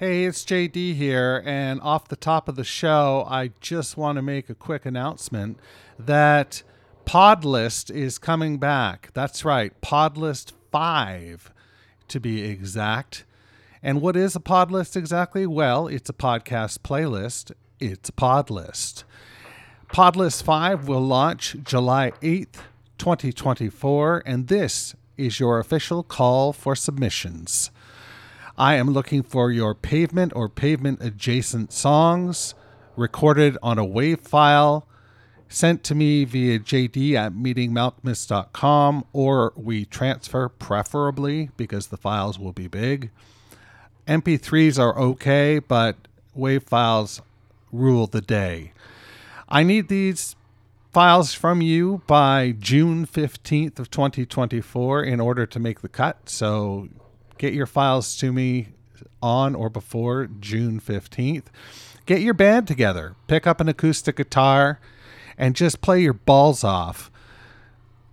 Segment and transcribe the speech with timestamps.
[0.00, 4.22] Hey, it's JD here, and off the top of the show, I just want to
[4.22, 5.58] make a quick announcement
[5.98, 6.62] that
[7.04, 9.10] Podlist is coming back.
[9.12, 11.52] That's right, Podlist 5
[12.08, 13.26] to be exact.
[13.82, 15.46] And what is a Podlist exactly?
[15.46, 19.04] Well, it's a podcast playlist, it's a Podlist.
[19.92, 22.62] Podlist 5 will launch July 8th,
[22.96, 27.70] 2024, and this is your official call for submissions.
[28.60, 32.54] I am looking for your pavement or pavement adjacent songs
[32.94, 34.86] recorded on a WAV file
[35.48, 42.66] sent to me via jd at meetingmalcolmus.com or WeTransfer preferably because the files will be
[42.66, 43.10] big.
[44.06, 45.96] MP3s are okay, but
[46.36, 47.22] WAV files
[47.72, 48.74] rule the day.
[49.48, 50.36] I need these
[50.92, 56.28] files from you by June 15th of 2024 in order to make the cut.
[56.28, 56.90] So
[57.40, 58.68] get your files to me
[59.22, 61.46] on or before June 15th.
[62.04, 63.16] Get your band together.
[63.28, 64.78] Pick up an acoustic guitar
[65.38, 67.10] and just play your balls off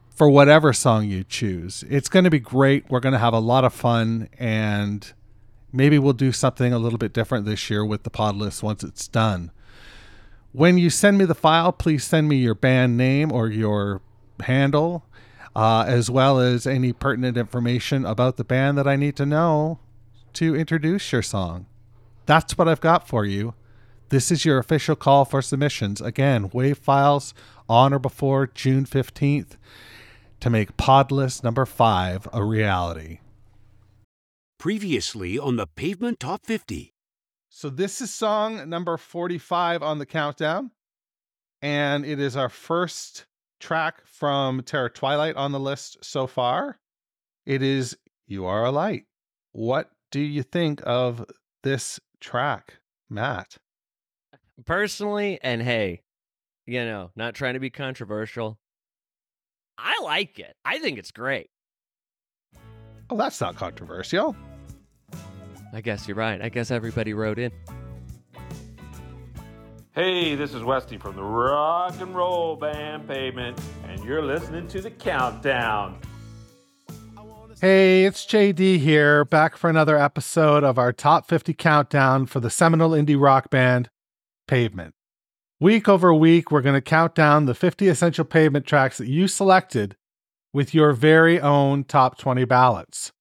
[0.09, 1.84] for whatever song you choose.
[1.89, 2.89] It's going to be great.
[2.89, 5.11] We're going to have a lot of fun and
[5.73, 8.81] maybe we'll do something a little bit different this year with the pod list once
[8.81, 9.52] it's done.
[10.53, 14.02] When you send me the file, please send me your band name or your
[14.39, 15.03] handle,
[15.58, 19.80] uh, as well as any pertinent information about the band that I need to know
[20.33, 21.66] to introduce your song.
[22.27, 23.55] That's what I've got for you.
[24.09, 26.00] This is your official call for submissions.
[26.00, 27.33] Again, WAV files
[27.67, 29.58] on or before June 15th
[30.41, 33.17] to make Podlist number five a reality.
[34.59, 36.94] Previously on the Pavement Top 50.
[37.50, 40.69] So this is song number 45 on the countdown.
[41.63, 43.25] And it is our first
[43.59, 46.80] track from Terror Twilight on the list so far.
[47.45, 49.05] It is You Are a Light.
[49.52, 51.25] What do you think of
[51.63, 53.58] this track, Matt?
[54.66, 56.02] Personally, and hey,
[56.66, 58.58] you know, not trying to be controversial,
[59.78, 60.56] I like it.
[60.66, 61.50] I think it's great.
[63.09, 64.35] Oh, that's not controversial.
[65.74, 66.41] I guess you're right.
[66.41, 67.51] I guess everybody wrote in.
[69.97, 74.80] Hey, this is Westy from the rock and roll band Pavement, and you're listening to
[74.80, 75.97] the Countdown.
[77.59, 82.52] Hey, it's JD here, back for another episode of our top 50 countdown for the
[82.52, 83.90] seminal indie rock band
[84.47, 84.94] Pavement.
[85.59, 89.28] Week over week, we're going to count down the 50 essential pavement tracks that you
[89.28, 89.96] selected
[90.53, 93.12] with your very own top 20 ballots.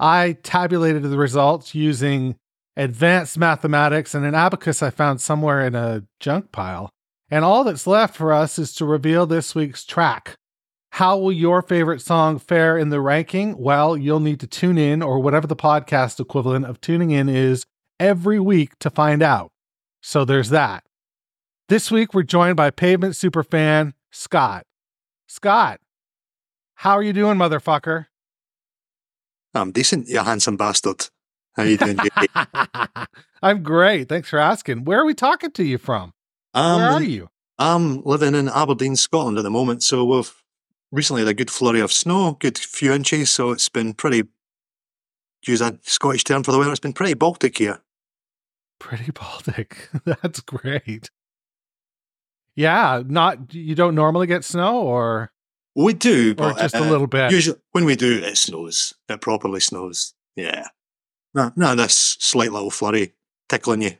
[0.00, 2.34] I tabulated the results using
[2.76, 6.90] advanced mathematics and an abacus I found somewhere in a junk pile.
[7.30, 10.34] And all that's left for us is to reveal this week's track.
[10.92, 13.58] How will your favorite song fare in the ranking?
[13.58, 17.64] Well, you'll need to tune in, or whatever the podcast equivalent of tuning in is,
[17.98, 19.50] every week to find out.
[20.02, 20.84] So there's that.
[21.68, 24.64] This week, we're joined by pavement superfan Scott.
[25.26, 25.80] Scott,
[26.76, 28.06] how are you doing, motherfucker?
[29.54, 31.08] I'm decent, you handsome bastard.
[31.56, 33.06] How you doing, JD?
[33.42, 34.08] I'm great.
[34.08, 34.84] Thanks for asking.
[34.84, 36.12] Where are we talking to you from?
[36.52, 37.28] Um, Where are you?
[37.58, 39.82] I'm living in Aberdeen, Scotland at the moment.
[39.82, 40.32] So we've
[40.90, 43.30] recently had a good flurry of snow, good few inches.
[43.30, 44.24] So it's been pretty,
[45.46, 47.80] use a Scottish term for the weather, it's been pretty Baltic here.
[48.80, 49.88] Pretty Baltic.
[50.04, 51.10] That's great.
[52.56, 55.32] Yeah, not you don't normally get snow or
[55.74, 57.32] We do, or but just a uh, little bit.
[57.32, 58.94] Usually, when we do, it snows.
[59.08, 60.14] It properly snows.
[60.36, 60.68] Yeah.
[61.34, 63.14] No, no, this slight little flurry
[63.48, 63.92] tickling you.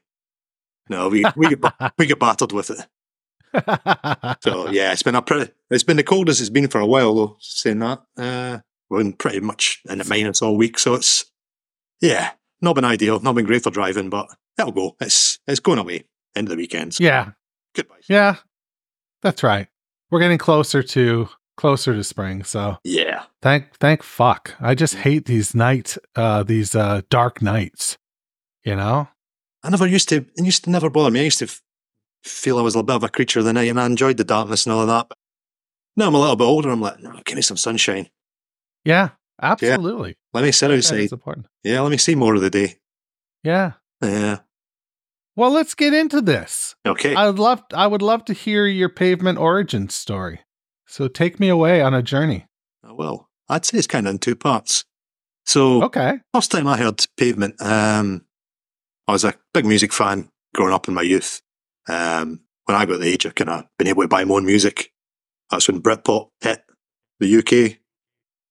[0.88, 1.64] No, we we get
[1.98, 2.86] we get battered with it.
[4.40, 5.52] So yeah, it's been a pretty.
[5.70, 7.36] It's been the coldest it's been for a while, though.
[7.40, 8.58] Saying that, uh,
[8.88, 11.26] we're in pretty much in the minus all week, so it's
[12.00, 14.28] yeah, not been ideal, not been great for driving, but
[14.58, 14.96] it'll go.
[15.00, 16.04] It's it's going away.
[16.36, 16.94] End of the weekend.
[16.94, 17.32] So yeah,
[17.74, 18.00] goodbye.
[18.08, 18.36] yeah,
[19.22, 19.68] that's right.
[20.10, 24.54] We're getting closer to closer to spring, so Yeah, thank thank fuck.
[24.60, 27.96] I just hate these nights, uh, these uh, dark nights.
[28.64, 29.08] You know,
[29.62, 30.16] I never used to.
[30.36, 31.20] It used to never bother me.
[31.20, 31.62] I used to f-
[32.22, 34.24] feel I was a bit of a creature of the night, and I enjoyed the
[34.24, 35.08] darkness and all of that.
[35.08, 35.18] But
[35.96, 36.70] now I'm a little bit older.
[36.70, 38.08] I'm like, no, give me some sunshine.
[38.84, 40.16] yeah, absolutely.
[40.32, 41.00] Let me sit outside.
[41.00, 41.46] is important.
[41.62, 42.76] Yeah, let me see more of the day.
[43.42, 43.72] Yeah.
[44.02, 44.38] Yeah.
[45.36, 46.74] Well, let's get into this.
[46.86, 47.14] Okay.
[47.14, 50.40] I would love I would love to hear your pavement origin story.
[50.94, 52.46] So take me away on a journey.
[52.84, 53.28] I will.
[53.48, 54.84] I'd say it's kind of in two parts.
[55.44, 56.20] So, Okay.
[56.32, 58.24] first time I heard Pavement, um,
[59.08, 61.42] I was a big music fan growing up in my youth.
[61.88, 64.46] Um, when I got the age of kind of being able to buy my own
[64.46, 64.92] music,
[65.50, 66.62] that's when Britpop hit
[67.18, 67.78] the UK.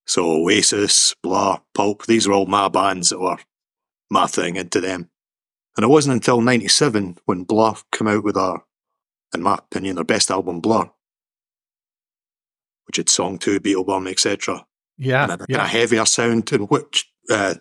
[0.05, 3.37] So Oasis, Blur, Pulp, these were all my bands that were
[4.11, 5.09] my thing into them.
[5.77, 8.65] And it wasn't until 97 when Blur came out with our,
[9.33, 10.89] in my opinion, their best album, Blur,
[12.87, 14.65] which had Song 2, Beetlebum, etc.
[14.97, 15.23] Yeah.
[15.23, 17.55] and a, and a heavier sound, and which, uh,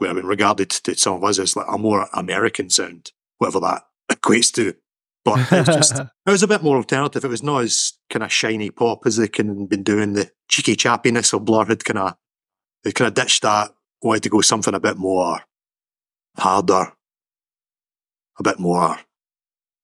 [0.00, 3.82] I mean, regarded to some of us as like a more American sound, whatever that
[4.12, 4.74] equates to.
[5.24, 7.24] But it was just, it was a bit more alternative.
[7.24, 10.14] It was not as kind of shiny pop as they can been doing.
[10.14, 12.16] The cheeky chappiness of Blur had kind of,
[12.84, 15.40] they kind of ditched that, wanted to go something a bit more
[16.36, 16.92] harder,
[18.38, 18.98] a bit more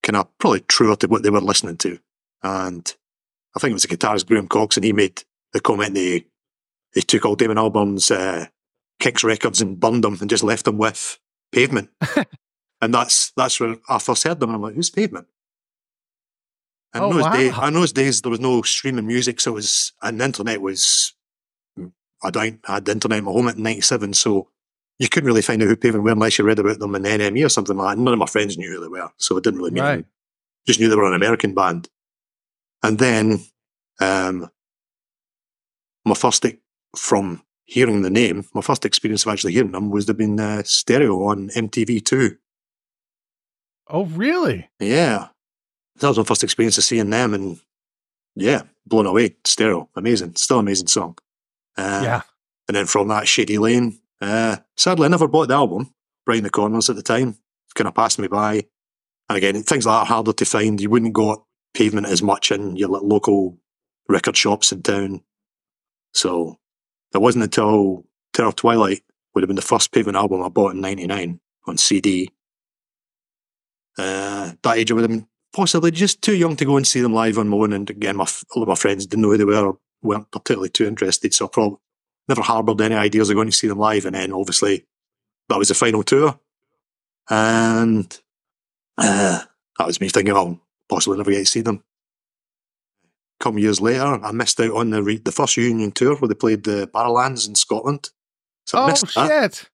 [0.02, 1.98] kind of probably truer to what they were listening to.
[2.42, 2.94] And
[3.56, 5.22] I think it was the guitarist Graham Coxon, and he made
[5.52, 6.26] the comment that he,
[6.94, 8.46] he took all Damon Albarn's uh,
[9.00, 11.18] Kicks records and burned them and just left them with
[11.52, 11.90] Pavement.
[12.80, 14.50] and that's that's where I first heard them.
[14.50, 15.26] And I'm like, who's Pavement?
[16.92, 17.66] And Oh, in, those wow.
[17.66, 21.12] in those days, there was no streaming music, so it was, and the internet was,
[22.22, 24.48] I don't, I had the internet in my home at 97, so
[25.00, 27.44] you couldn't really find out who Pavement were unless you read about them in NME
[27.44, 28.02] or something like that.
[28.02, 30.04] None of my friends knew who they were, so it didn't really mean Right.
[30.66, 31.88] Just knew they were an American band.
[32.84, 33.40] And then,
[33.98, 34.50] um,
[36.04, 36.58] my first, e-
[36.94, 40.62] from hearing the name, my first experience of actually hearing them was they've been uh,
[40.64, 42.36] stereo on MTV2.
[43.88, 44.68] oh, really?
[44.78, 45.28] Yeah.
[45.96, 47.58] That was my first experience of seeing them and
[48.36, 49.36] yeah, blown away.
[49.44, 49.88] Stereo.
[49.96, 50.36] Amazing.
[50.36, 51.16] Still amazing song.
[51.78, 52.22] Uh, yeah.
[52.68, 53.98] And then from that, Shady Lane.
[54.20, 55.94] Uh, sadly, I never bought the album.
[56.26, 57.36] Brighten the Corners at the time.
[57.74, 58.66] Kind of passed me by.
[59.28, 60.80] And again, things like that are harder to find.
[60.80, 63.58] You wouldn't go pavement as much in your local
[64.08, 65.22] record shops in town.
[66.12, 66.58] So
[67.12, 69.02] it wasn't until Terror Twilight
[69.34, 72.30] would have been the first pavement album I bought in 99 on CD.
[73.98, 77.00] Uh, that age I would have been possibly just too young to go and see
[77.00, 77.72] them live on my own.
[77.72, 79.72] And again, my, all of my friends didn't know who they were
[80.02, 81.32] weren't particularly too interested.
[81.34, 81.78] So I probably
[82.28, 84.04] never harboured any ideas of going to see them live.
[84.04, 84.84] And then obviously
[85.48, 86.38] that was the final tour.
[87.30, 88.20] And
[88.98, 89.40] uh,
[89.78, 91.82] that was me thinking, I'll possibly never get to see them.
[93.40, 96.34] Come years later, I missed out on the re- the first Union tour where they
[96.34, 98.10] played the Barrowlands in Scotland.
[98.66, 99.28] So I Oh, missed that.
[99.28, 99.70] shit.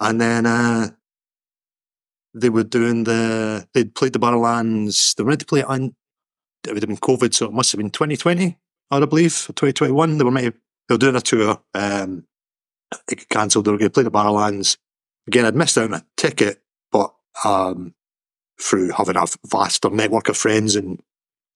[0.00, 0.88] And then uh,
[2.34, 5.94] they were doing the, they'd played the Barrowlands, they were meant to play it on,
[6.66, 8.58] it would have been COVID, so it must have been 2020,
[8.90, 10.18] I believe, or 2021.
[10.18, 12.26] They were meant to, they were doing a tour, um,
[13.08, 14.78] it got cancelled, they were going to play the Barrowlands.
[15.26, 16.60] Again, I'd missed out on a ticket,
[16.90, 17.14] but
[17.44, 17.94] um,
[18.60, 21.00] through having a vaster network of friends and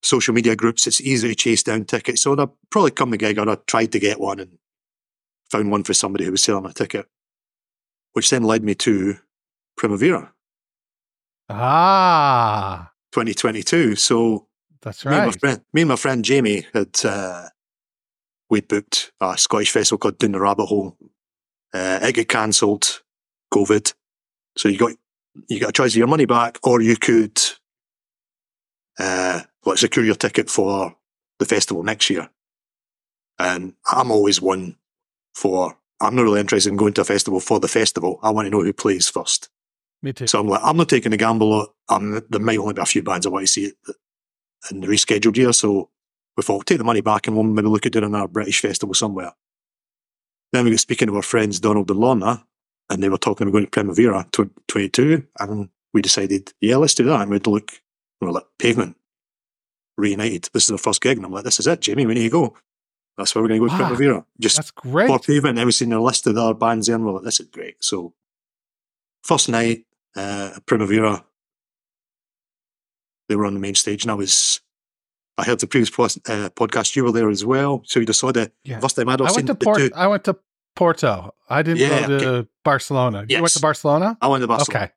[0.02, 2.22] social media groups, it's easy to chase down tickets.
[2.22, 4.58] So I'd probably come the gig and I tried to get one and
[5.50, 7.06] found one for somebody who was selling a ticket
[8.18, 9.16] which then led me to
[9.76, 10.32] Primavera
[11.48, 13.94] Ah, 2022.
[13.94, 14.48] So
[14.82, 15.40] that's me, and my right.
[15.40, 17.48] friend, me and my friend Jamie had uh,
[18.50, 20.96] we'd booked a Scottish festival called Down the Rabbit Hole.
[21.72, 23.02] Uh, it got cancelled,
[23.54, 23.94] COVID.
[24.56, 24.92] So you got
[25.48, 27.40] you got a choice of your money back, or you could
[28.98, 30.96] uh, like secure your ticket for
[31.38, 32.28] the festival next year.
[33.38, 34.76] And I'm always one
[35.34, 35.76] for.
[36.00, 38.20] I'm not really interested in going to a festival for the festival.
[38.22, 39.48] I want to know who plays first.
[40.00, 40.28] Me too.
[40.28, 41.75] So I'm like, I'm not taking a gamble.
[41.88, 43.72] Um, there might only be a few bands I want to see
[44.70, 45.52] in the rescheduled year.
[45.52, 45.90] So
[46.36, 48.94] we thought, take the money back and we'll maybe look at doing another British festival
[48.94, 49.32] somewhere.
[50.52, 52.46] Then we got speaking to our friends Donald and Lorna,
[52.90, 56.95] and they were talking about going to Primavera tw- 22, and we decided, yeah, let's
[56.95, 57.21] do that.
[57.23, 57.73] And we'd look,
[58.21, 58.97] we were like, Pavement,
[59.97, 60.49] reunited.
[60.52, 61.16] This is our first gig.
[61.16, 62.57] And I'm like, this is it, Jamie, we need to go.
[63.16, 63.88] That's where we're going to go to Wow.
[63.88, 64.25] Primavera.
[64.40, 65.09] Just That's great.
[65.09, 65.50] for pavement.
[65.50, 67.40] And then we seen a list of the other bands there, and we're like, this
[67.40, 67.76] is great.
[67.83, 68.14] So,
[69.25, 69.85] first night,
[70.16, 71.25] uh, Primavera,
[73.28, 74.61] they were on the main stage, and I was,
[75.37, 77.83] I heard the previous uh, podcast, you were there as well.
[77.87, 78.80] So you just saw the Yeah.
[78.80, 79.78] first time I'd I seen went to the Port.
[79.78, 79.90] two.
[79.95, 80.37] I went to
[80.78, 81.35] Porto.
[81.50, 83.25] I didn't Yeah, go to Barcelona.
[83.28, 84.16] You went to Barcelona?
[84.20, 84.85] I went to Barcelona.
[84.85, 84.92] Okay.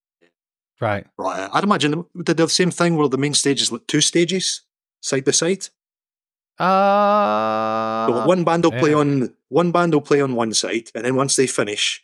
[0.79, 1.05] Right.
[1.17, 1.49] Right.
[1.53, 4.61] I'd imagine they did the same thing where the main stage is like two stages,
[5.01, 5.63] side by side.
[6.59, 11.03] Uh, So one band will play on one band will play on one side, and
[11.05, 12.03] then once they finish,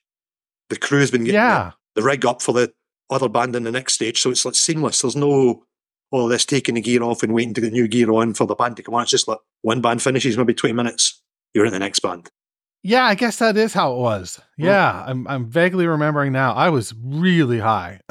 [0.70, 1.72] the crew's been getting the- yeah.
[1.96, 2.74] the rig up for the
[3.10, 4.20] other band in the next stage.
[4.22, 5.02] So it's like seamless.
[5.02, 5.64] There's no,
[6.12, 8.56] oh, this taking the gear off and waiting to get new gear on for the
[8.56, 9.04] band to come on.
[9.04, 11.22] It's just like one band finishes, maybe 20 minutes,
[11.54, 12.30] you're in the next band.
[12.88, 14.40] Yeah, I guess that is how it was.
[14.58, 16.54] Yeah, I'm I'm vaguely remembering now.
[16.54, 18.00] I was really high.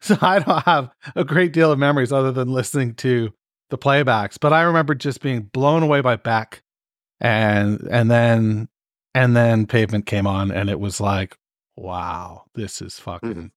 [0.00, 3.32] so I don't have a great deal of memories other than listening to
[3.70, 6.62] the playbacks, but I remember just being blown away by Beck
[7.20, 8.68] and and then
[9.14, 11.36] and then Pavement came on and it was like,
[11.76, 13.50] wow, this is fucking Mhm.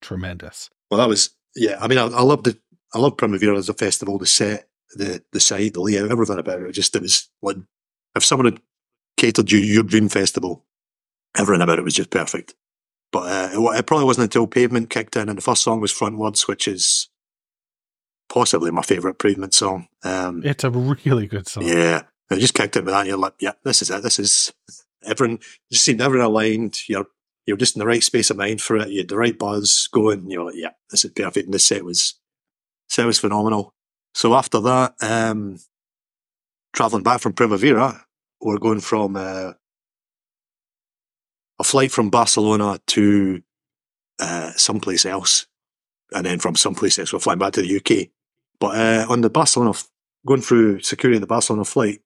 [0.00, 0.70] tremendous.
[0.90, 1.78] Well, that was, yeah.
[1.80, 2.56] I mean, I, I love the,
[2.94, 6.60] I love Primavera as a festival, the set, the, the site, the layout, everything about
[6.60, 6.72] it.
[6.72, 7.56] Just, it was like,
[8.14, 8.60] if someone had
[9.20, 10.64] catered you your dream festival,
[11.36, 12.54] everything about it was just perfect.
[13.12, 16.48] But uh, it, probably wasn't until Pavement kicked in, and the first song was Frontwards,
[16.48, 17.08] which is
[18.28, 19.88] possibly my favourite Pavement song.
[20.04, 21.64] Um, It's a really good song.
[21.66, 23.00] yeah, it just kicked in with that.
[23.00, 24.02] And you're like, yeah, this is it.
[24.02, 24.52] This is
[25.04, 25.40] everyone.
[25.70, 26.78] Just seemed everyone aligned.
[26.88, 27.06] You're
[27.46, 28.88] you're just in the right space of mind for it.
[28.88, 30.30] You had the right buzz going.
[30.30, 31.46] You're like, yeah, this is perfect.
[31.46, 32.14] And the set was
[32.88, 33.74] set was phenomenal.
[34.14, 35.58] So after that, um,
[36.72, 38.04] traveling back from Primavera,
[38.40, 39.52] we're going from uh,
[41.58, 43.42] a flight from Barcelona to
[44.18, 45.46] uh, someplace else,
[46.12, 48.08] and then from someplace else we're flying back to the UK.
[48.58, 49.88] But uh, on the Barcelona, f-
[50.26, 52.00] going through security of the Barcelona flight,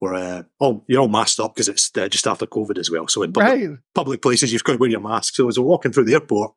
[0.00, 3.06] we're uh, all you're all masked up because it's uh, just after COVID as well.
[3.08, 3.78] So in public, Right.
[3.94, 5.34] public places, you've got to wear your mask.
[5.36, 6.54] So as we're walking through the airport,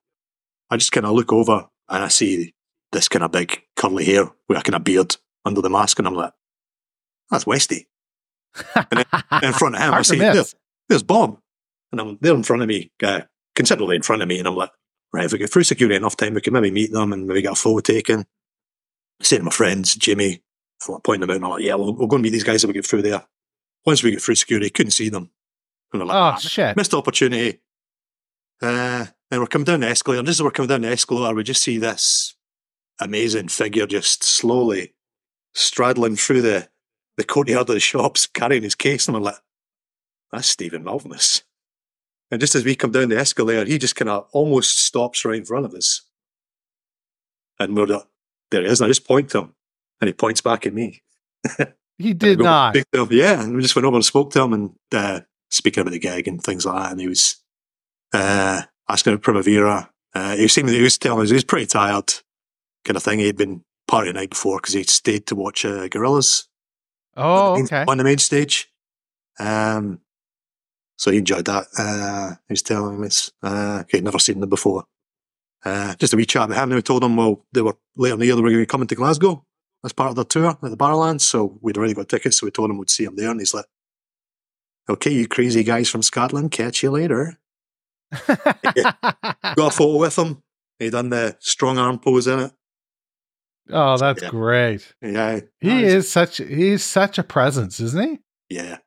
[0.69, 2.53] I just kind of look over and I see
[2.91, 6.07] this kind of big curly hair with a kind of beard under the mask, and
[6.07, 6.33] I'm like,
[7.29, 7.87] "That's Westy."
[9.43, 10.43] In front of him, I see, there,
[10.89, 11.39] there's Bob.
[11.91, 13.21] And I'm there in front of me, uh,
[13.55, 14.39] considerably in front of me.
[14.39, 14.71] And I'm like,
[15.13, 17.41] right, if we get through security enough time, we can maybe meet them and maybe
[17.41, 18.25] get a photo taken.
[19.21, 20.41] I say to my friends, Jimmy,
[20.87, 22.43] I'm like, pointing them out, and I'm like, yeah, we'll, we'll go and meet these
[22.43, 23.23] guys if we get through there.
[23.85, 25.29] Once we get through security, couldn't see them.
[25.93, 26.75] And they're like, Oh "Ah, shit.
[26.75, 27.61] missed opportunity.
[28.61, 30.19] Uh, and we're coming down the escalator.
[30.19, 32.35] And just as we're coming down the escalator, we just see this
[32.99, 34.93] amazing figure just slowly
[35.53, 36.67] straddling through the,
[37.17, 39.07] the courtyard of the shops, carrying his case.
[39.07, 39.35] And I'm like,
[40.31, 41.43] that's Stephen Malkmus.
[42.31, 45.37] And just as we come down the escalator, he just kind of almost stops right
[45.37, 46.01] in front of us.
[47.59, 48.03] And we're like,
[48.51, 48.81] there he is.
[48.81, 49.55] And I just point to him.
[50.01, 51.01] And he points back at me.
[51.97, 52.75] He did not.
[52.75, 53.07] him.
[53.11, 55.99] Yeah, and we just went over and spoke to him and uh, speaking about the
[55.99, 56.91] gig and things like that.
[56.91, 57.37] And he was
[58.13, 59.89] uh, asking about Primavera.
[60.13, 62.13] Uh, he seemed he was telling us he was pretty tired,
[62.83, 63.19] kind of thing.
[63.19, 66.47] He'd been partying the night before because he'd stayed to watch uh, Gorillaz
[67.15, 67.85] Oh, on, the main, okay.
[67.87, 68.69] on the main stage.
[69.39, 69.99] Um,
[70.97, 71.67] so he enjoyed that.
[71.77, 74.85] Uh, he was telling me it's, uh, he'd never seen them before.
[75.63, 76.63] Uh, just a wee chat with him.
[76.63, 78.63] And we told him, well, they were later in the year they were going to
[78.63, 79.43] be coming to Glasgow
[79.83, 81.21] as part of their tour at the Barrowlands.
[81.21, 82.39] So we'd already got tickets.
[82.39, 83.31] So we told him we'd see him there.
[83.31, 83.65] And he's like,
[84.89, 87.39] okay, you crazy guys from Scotland, catch you later.
[88.27, 90.43] Got a photo with him.
[90.79, 92.51] He done the strong arm pose in it.
[93.71, 94.29] Oh, that's Yeah.
[94.29, 94.93] great.
[95.01, 95.39] Yeah.
[95.59, 95.83] He Nice.
[95.85, 98.19] is such he's such a presence, isn't he?
[98.55, 98.77] Yeah.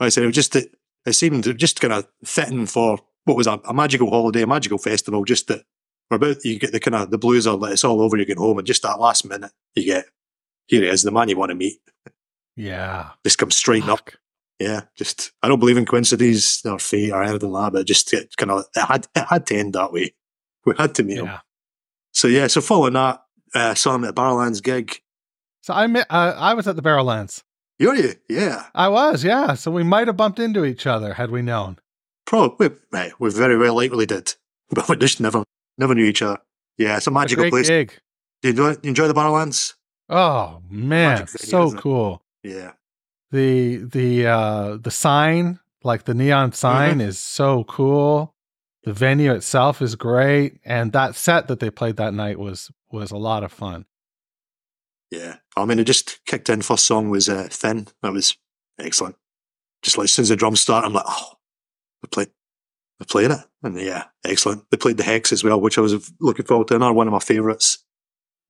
[0.00, 0.74] Like I said, it was just, it,
[1.06, 4.78] it seemed just kind of fitting for what was a, a magical holiday, a magical
[4.78, 5.62] festival, just that
[6.10, 8.24] we're about, you get the kind of, the blues are like, it's all over, you
[8.24, 10.04] get home, and just that last minute, you get,
[10.68, 11.78] here he is, the man you want to meet,
[12.56, 13.10] Yeah.
[13.24, 14.10] just comes straight up.
[14.58, 14.82] Yeah.
[14.96, 18.36] Just, I don't believe in coincidences or fate or anything like that, but just it
[18.36, 20.14] kind of, it had, it had to end that way.
[20.64, 21.26] We had to meet him.
[21.26, 21.40] Yeah.
[22.12, 23.22] So yeah, so following that,
[23.56, 25.00] uh, saw him at Barrowlands gig.
[25.62, 27.42] So I met, uh, I was at the Barrowlands.
[27.78, 28.14] You're you?
[28.28, 28.66] Yeah.
[28.74, 29.54] I was, yeah.
[29.54, 31.78] So we might have bumped into each other had we known.
[32.26, 34.34] Probably, right, we very well likely did,
[34.70, 35.44] but we just never,
[35.78, 36.38] never knew each other.
[36.78, 37.68] Yeah, it's a A magical great place.
[37.68, 37.98] gig.
[38.42, 39.74] Do you enjoy, you enjoy the Barrowlands?
[40.08, 41.78] Oh man, so it?
[41.78, 42.22] cool.
[42.44, 42.72] Yeah,
[43.32, 48.32] The the uh the sign, like the neon sign is so cool.
[48.86, 53.10] The venue itself is great and that set that they played that night was was
[53.10, 53.84] a lot of fun.
[55.10, 55.36] yeah.
[55.56, 56.62] I mean, it just kicked in.
[56.62, 57.88] First song was uh, Thin.
[58.02, 58.36] That was
[58.78, 59.16] excellent.
[59.82, 61.32] Just like as soon as the drums start, I'm like, oh,
[62.02, 62.28] they played,
[63.00, 64.64] they played it, and yeah, excellent.
[64.70, 66.76] They played the Hexx as well, which I was looking forward to.
[66.76, 67.84] Another one of my favorites.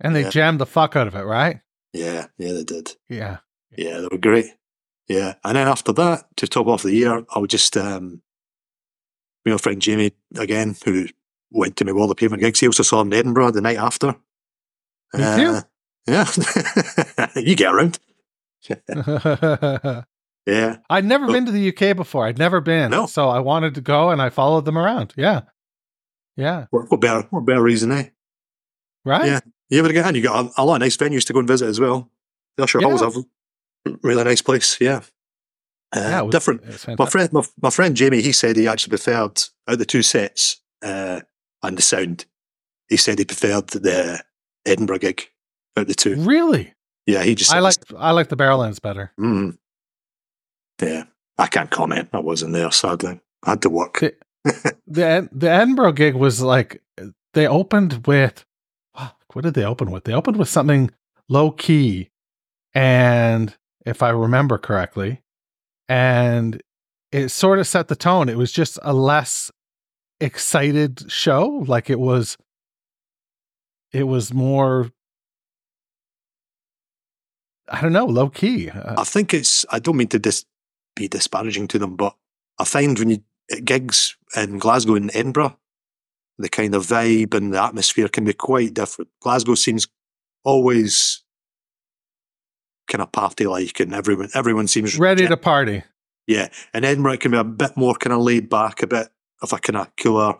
[0.00, 0.30] And they Yeah.
[0.30, 1.60] jammed the fuck out of it, right?
[1.92, 2.94] Yeah, yeah, they did.
[3.08, 3.38] Yeah.
[3.76, 4.46] Yeah, they were great.
[5.08, 8.22] Yeah, and then after that, to top off the year, I would just um,
[9.52, 11.06] my friend Jamie again, who
[11.50, 12.60] went to me all the pavement gigs.
[12.60, 14.14] He also saw him in Edinburgh the night after.
[15.14, 15.58] Me too.
[16.06, 16.26] Yeah,
[17.36, 17.98] you get around.
[20.48, 21.32] Yeah, I'd never Oh.
[21.32, 22.24] been to the UK before.
[22.24, 22.92] I'd never been.
[22.92, 23.06] No.
[23.06, 25.12] So I wanted to go and I followed them around.
[25.16, 25.40] Yeah.
[26.36, 26.66] Yeah.
[26.70, 28.10] what, what better, what better reason, eh?
[29.04, 29.26] Right?
[29.26, 29.40] Yeah.
[29.70, 31.48] You ever get and you got a, a lot of nice venues to go and
[31.48, 32.12] visit as well.
[32.56, 32.86] The Usher Yeah.
[32.96, 33.24] Hall's a
[34.04, 34.80] really nice place.
[34.80, 35.00] Yeah,
[35.94, 36.98] uh, Yeah, was- different.
[36.98, 40.02] My friend, my, my friend Jamie, he said he actually preferred out of the two
[40.02, 41.20] sets uh,
[41.62, 42.24] and the sound.
[42.88, 44.22] He said he preferred the
[44.64, 45.28] Edinburgh gig
[45.76, 46.16] out of the two.
[46.16, 46.72] Really?
[47.06, 47.52] Yeah, he just.
[47.52, 49.12] I like I like the Barrowlands better.
[49.20, 49.58] Mm.
[50.82, 51.04] Yeah,
[51.38, 52.08] I can't comment.
[52.12, 53.20] I wasn't there, sadly.
[53.44, 54.00] I had to work.
[54.00, 54.16] The-
[54.86, 56.80] The the Edinburgh gig was like
[57.34, 58.44] they opened with
[59.32, 60.04] what did they open with?
[60.04, 60.90] They opened with something
[61.28, 62.10] low key,
[62.74, 65.20] and if I remember correctly,
[65.88, 66.62] and
[67.12, 68.28] it sort of set the tone.
[68.28, 69.50] It was just a less
[70.20, 71.64] excited show.
[71.66, 72.36] Like it was,
[73.92, 74.92] it was more.
[77.68, 78.70] I don't know, low key.
[78.70, 79.66] Uh, I think it's.
[79.70, 80.44] I don't mean to dis,
[80.94, 82.14] be disparaging to them, but
[82.58, 83.18] I find when you
[83.50, 85.58] at gigs in Glasgow and Edinburgh,
[86.38, 89.10] the kind of vibe and the atmosphere can be quite different.
[89.20, 89.88] Glasgow seems
[90.44, 91.22] always
[92.88, 95.82] kind of party like, and everyone everyone seems Ready to party.
[96.26, 96.48] yeah.
[96.72, 99.08] And Edinburgh it can be a bit more kind of laid back, a bit
[99.42, 100.34] of a kind of cooler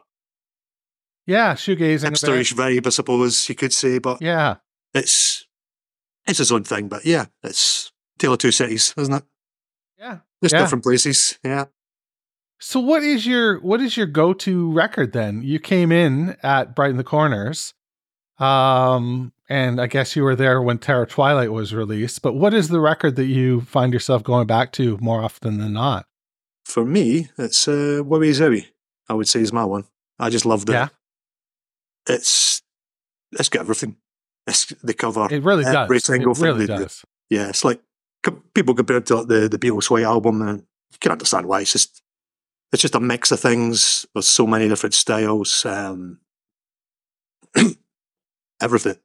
[1.27, 2.11] Yeah, shoegazing.
[2.11, 3.99] hipsterish vibe, I suppose you could say.
[3.99, 4.57] But Yeah.
[4.95, 5.47] it's
[6.27, 6.89] it's its own thing.
[6.89, 9.25] But yeah, it's Tale of Two Cities, isn't it?
[9.99, 10.19] Yeah.
[10.43, 10.61] Just Yeah.
[10.61, 11.39] different places.
[11.45, 11.67] Yeah.
[12.59, 15.43] So what is your what is your go to record then?
[15.43, 17.75] You came in at Brighten the Corners,
[18.39, 22.23] um, and I guess you were there when Terror Twilight was released.
[22.23, 25.73] But what is the record that you find yourself going back to more often than
[25.73, 26.07] not?
[26.65, 28.67] For me, it's uh, Wowee Zowee.
[29.09, 29.85] I would say is my one.
[30.19, 30.73] I just loved it.
[30.73, 30.89] Yeah.
[32.09, 32.63] It's
[33.33, 33.97] it's got everything.
[34.47, 35.29] It's the cover.
[35.31, 35.75] It really does.
[35.75, 36.79] Every single it thing really do.
[36.79, 37.05] does.
[37.31, 37.81] Yeah, it's like
[38.55, 40.61] people compare it to like, the the Beatles White album, and
[40.93, 41.61] you can understand why.
[41.61, 42.03] It's just
[42.73, 44.07] it's just a mix of things.
[44.15, 45.65] There's so many different styles.
[45.65, 46.21] Um,
[48.61, 48.97] everything,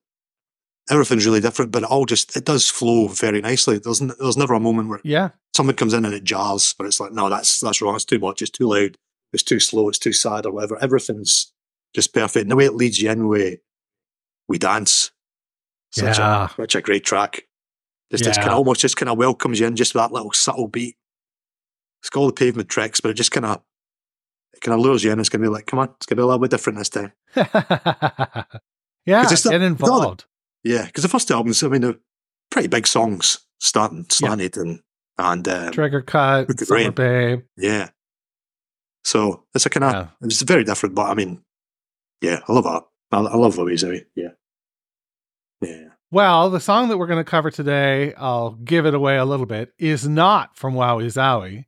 [0.89, 3.77] everything's really different, but it all just it does flow very nicely.
[3.79, 5.29] There's n- there's never a moment where Yeah.
[5.55, 7.95] someone comes in and it jars, but it's like no, that's that's wrong.
[7.95, 8.41] It's too much.
[8.41, 8.97] It's too loud.
[9.33, 9.87] It's too slow.
[9.89, 10.77] It's too sad or whatever.
[10.81, 11.53] Everything's
[11.93, 12.43] just perfect.
[12.43, 13.61] And the way it leads you in, way
[14.47, 15.11] we dance.
[15.91, 16.45] Such Yeah.
[16.45, 17.47] a such a great track.
[18.11, 18.43] Just it's Yeah.
[18.43, 20.97] kind of almost just kind of welcomes you in just with that little subtle beat.
[22.01, 23.61] It's called the pavement tricks, but it just kind of
[24.53, 25.19] it kind of lures you in.
[25.19, 27.13] It's gonna be like, come on, it's gonna be a little bit different this time.
[29.05, 30.25] yeah, it's it's not involved.
[30.63, 31.95] Yeah, because the first albums, I mean, they're
[32.51, 34.79] pretty big songs, starting slanted and
[35.17, 36.91] and um, Trigger cut, Summer Rain.
[36.91, 37.41] Babe.
[37.57, 37.89] yeah.
[39.03, 40.07] So it's a kind of Yeah.
[40.21, 41.43] it's very different, but I mean,
[42.21, 42.83] yeah, I love that.
[43.11, 43.83] I, I love Louise.
[44.15, 44.29] Yeah,
[45.61, 45.87] yeah.
[46.11, 49.45] Well, the song that we're going to cover today, I'll give it away a little
[49.45, 51.65] bit, is not from Wowee Zowee.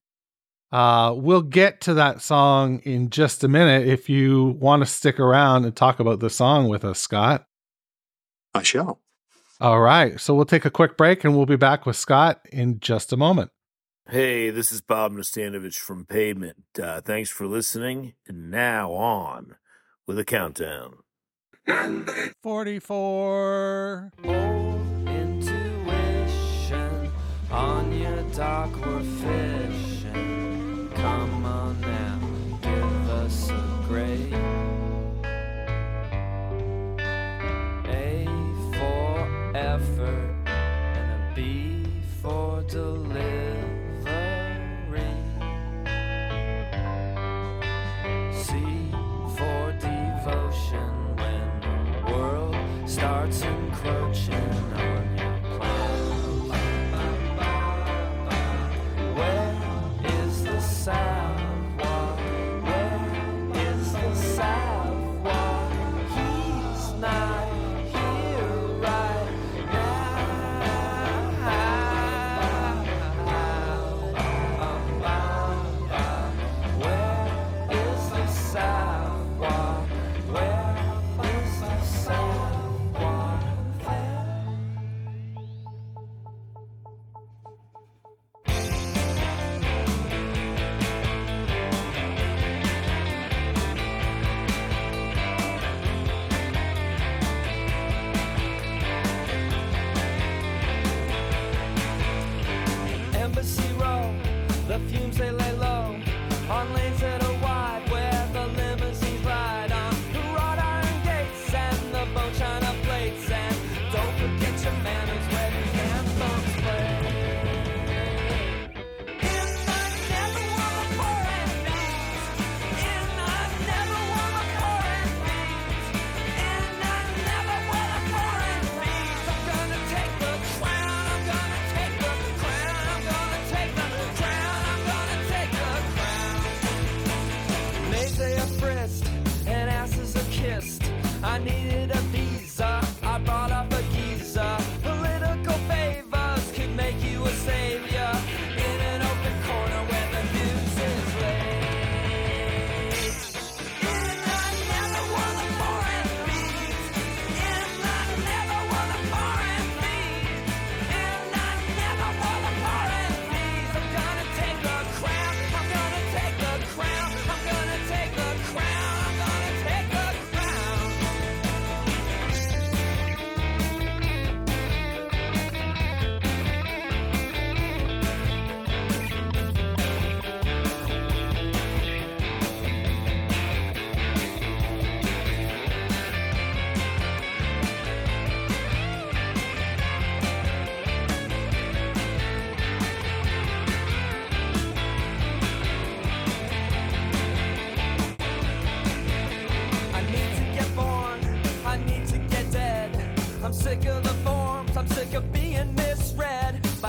[0.72, 5.20] Uh, we'll get to that song in just a minute if you want to stick
[5.20, 7.46] around and talk about the song with us, Scott.
[8.54, 9.00] I shall.
[9.60, 10.20] All right.
[10.20, 13.18] So we'll take a quick break and we'll be back with Scott in just a
[13.18, 13.52] moment.
[14.10, 16.58] Hey, this is Bob Nastanovich from Pavement.
[16.82, 18.14] Uh, thanks for listening.
[18.28, 19.56] And now on
[20.06, 20.96] with a countdown.
[22.44, 24.12] 44.
[24.26, 27.10] Old intuition
[27.50, 30.90] on your dock we're fishing.
[30.96, 32.13] Come on now,
[39.56, 41.86] effort and a B
[42.22, 43.24] for delivery.
[48.34, 48.92] C
[49.38, 54.73] for devotion when the world starts encroaching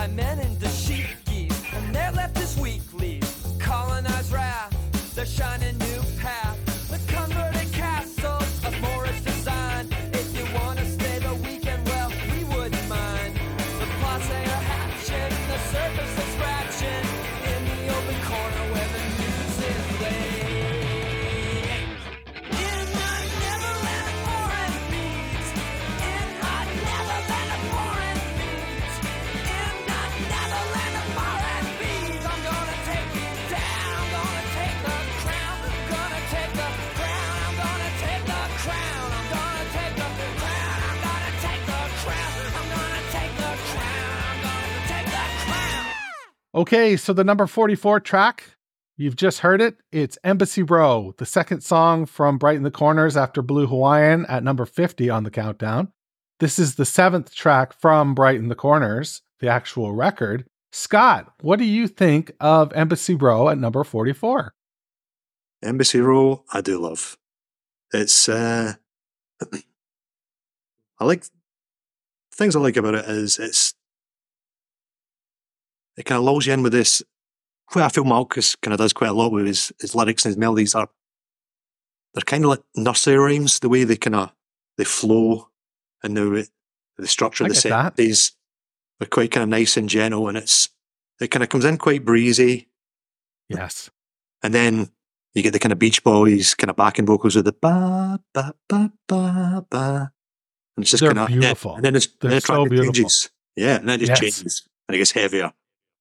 [0.05, 0.54] by men in
[46.55, 48.51] Okay, so the number 44 track,
[48.95, 49.75] you've just heard it.
[49.91, 54.65] It's Embassy Row, the second song from Brighten the Corners after Blue Hawaiian at number
[54.65, 55.91] 50 on the countdown.
[56.39, 60.45] This is the seventh track from Brighten the Corners, the actual record.
[60.71, 64.53] Scott, what do you think of Embassy Row at number 44?
[65.61, 67.17] Embassy Row, I do love.
[67.93, 68.75] It's uh
[71.01, 71.25] I like
[72.33, 73.74] things I like about it is it's
[75.97, 77.01] it kind of lulls you in with this.
[77.73, 80.31] What I feel Malkmus kind of does quite a lot with his, his lyrics and
[80.31, 80.89] his melodies are
[82.13, 83.59] they're kind of like nursery rhymes.
[83.59, 84.31] The way they kind of
[84.77, 85.49] they flow
[86.03, 86.47] and the
[86.97, 88.33] the structure of the sentences
[89.01, 90.69] are quite kind of nice and gentle, and it's
[91.19, 92.69] it kind of comes in quite breezy.
[93.49, 93.89] Yes.
[94.43, 94.89] And then
[95.33, 98.53] you get the kind of Beach Boys kind of backing vocals with the ba ba
[98.69, 100.11] ba ba ba,
[100.77, 101.75] and it's just They're kind of beautiful.
[101.75, 102.93] and then it's They're then the so beautiful.
[102.93, 103.29] changes.
[103.57, 104.35] Yeah, and then it just Yes.
[104.37, 105.51] changes and it gets heavier,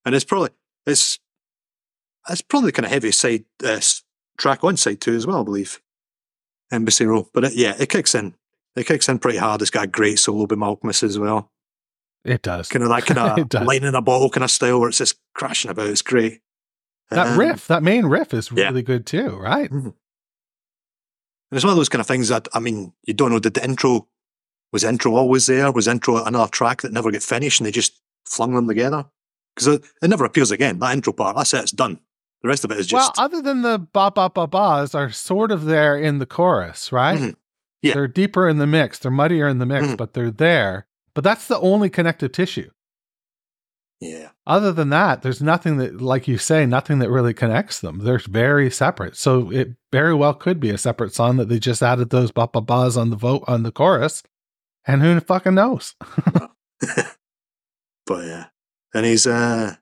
[0.05, 0.51] and it's probably
[0.87, 1.19] it's
[2.29, 3.81] it's probably kind of heavy side uh,
[4.38, 5.81] track on side two as well, I believe.
[6.73, 8.35] Embassy Row, but it, yeah, it kicks in.
[8.75, 9.62] It kicks in pretty hard.
[9.62, 11.51] It's got a great solo by Malkmus as well.
[12.25, 12.69] It does.
[12.69, 13.19] Kind of that kind
[13.55, 15.88] of lightning in a bottle kind of style where it's just crashing about.
[15.88, 16.40] It's great.
[17.11, 18.64] That Um, riff, that main riff is yeah.
[18.64, 19.71] really good too, right?
[19.71, 19.93] And
[21.53, 23.38] it's one of those kind of things that I mean, you don't know.
[23.38, 24.09] Did the intro
[24.73, 25.71] was the intro always there?
[25.71, 29.05] Was the intro another track that never get finished, and they just flung them together?
[29.55, 30.79] Because it, it never appears again.
[30.81, 31.62] That intro part, that's it.
[31.62, 32.01] It's done.
[32.43, 33.17] The rest of it is just.
[33.17, 36.93] Well, other than the ba ba ba ba's are sort of there in the chorus,
[36.93, 37.19] right?
[37.19, 37.35] Mhm.
[37.83, 37.95] Yeah.
[37.95, 38.99] They're deeper in the mix.
[38.99, 39.97] They're muddier in the mix, Mhm.
[39.97, 40.87] but they're there.
[41.14, 42.71] But that's the only connective tissue.
[44.01, 48.01] yeah, Other than that, there's nothing that, like you say, nothing that really connects them.
[48.01, 49.17] They're very separate.
[49.17, 52.49] So it very well could be a separate song that they just added those ba
[52.53, 54.23] ba ba's on the vote on the chorus,
[54.87, 55.95] and who fucking knows?
[58.07, 58.47] but yeah,
[58.94, 59.26] and he's.
[59.26, 59.74] uh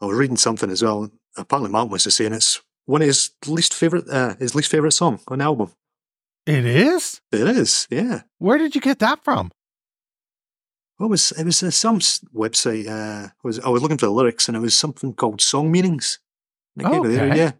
[0.00, 1.10] I was reading something as well.
[1.36, 5.20] Apparently, Mark was saying it's one of his least favorite, uh, his least favorite song
[5.28, 5.72] on the album.
[6.46, 7.20] It is.
[7.32, 8.22] It is, yeah.
[8.38, 9.50] Where did you get that from?
[10.98, 11.44] What was it?
[11.44, 12.88] Was uh, some website?
[12.88, 16.20] Uh, was I was looking for the lyrics, and it was something called Song Meanings.
[16.78, 17.36] Came out there, Okay.
[17.36, 17.52] yeah.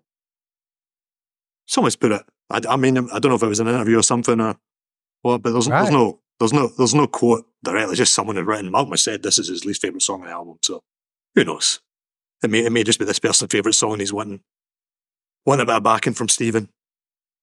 [1.66, 2.22] Someone's put it.
[2.50, 4.56] I, I mean, I don't know if it was an interview or something or
[5.22, 5.82] what, but there's, Right.
[5.82, 7.96] there's no, there's no, there's no quote directly.
[7.96, 8.70] Just someone had written.
[8.70, 10.58] Malcolm said this is his least favorite song on the album.
[10.62, 10.82] So
[11.34, 11.80] who knows?
[12.42, 14.40] It may, it may just be this person's favorite song, and he's wanting,
[15.44, 16.68] wanting a bit of backing from Stephen.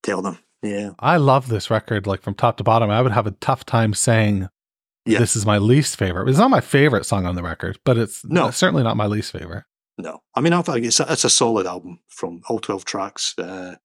[0.03, 2.89] Tell them, yeah, I love this record, like from top to bottom.
[2.89, 4.47] I would have a tough time saying
[5.05, 5.19] Yeah.
[5.19, 6.29] this is my least favorite.
[6.29, 8.51] It's not my favorite song on the record, but it's No.
[8.51, 9.65] certainly not my least favorite.
[9.97, 13.33] No, I mean I think it's a, it's a solid album from all twelve tracks.
[13.37, 13.75] Uh,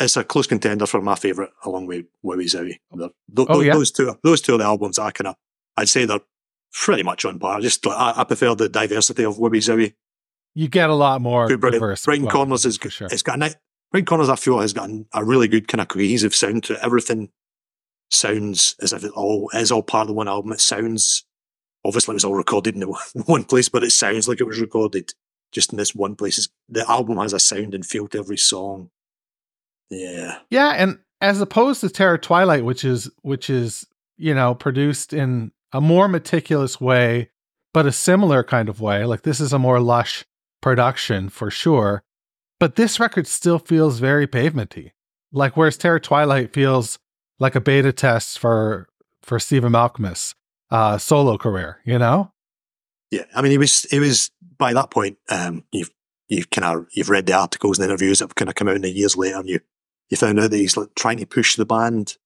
[0.00, 2.76] it's a close contender for my favorite, along with Wowee Zowee.
[2.94, 3.10] They're-
[3.48, 3.72] Oh, yeah?
[3.74, 5.36] those two those two of the albums I kind of
[5.76, 6.20] I'd say they're
[6.72, 7.60] pretty much on par.
[7.60, 9.94] Just I, I prefer the diversity of Wowie Zowie.
[10.54, 12.04] You get a lot more Brighten, diverse.
[12.04, 13.08] Brighten well, Corners is sure.
[13.10, 14.28] it's got a Corners.
[14.28, 16.80] I feel has got a really good kind of cohesive sound to it.
[16.82, 17.30] Everything
[18.10, 20.52] sounds as if it all is all part of the one album.
[20.52, 21.24] It sounds
[21.84, 24.46] obviously it was all recorded in the one- one place, but it sounds like it
[24.46, 25.12] was recorded
[25.52, 26.48] just in this one place.
[26.68, 28.90] The album has a sound and feel to every song.
[29.92, 35.12] Yeah, Yeah, and as opposed to Terror Twilight, which is which is you know produced
[35.12, 37.30] in a more meticulous way,
[37.72, 39.04] but a similar kind of way.
[39.04, 40.24] Like this is a more lush
[40.60, 42.02] production for sure,
[42.58, 44.92] but this record still feels very pavementy.
[45.32, 46.98] Like whereas Terror Twilight feels
[47.38, 48.88] like a beta test for
[49.22, 50.34] for Stephen Malkmus
[50.70, 52.32] uh solo career, you know?
[53.12, 53.24] yeah.
[53.34, 55.18] I mean, he was he was by that point.
[55.28, 55.90] Um, you've
[56.28, 58.76] you've kind of you've read the articles and interviews that have kind of come out
[58.76, 59.60] in the years later, and you
[60.12, 62.18] you found out that he's like trying to push the band